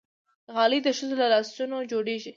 [0.53, 2.29] غالۍ د ښځو له لاسونو جوړېږي.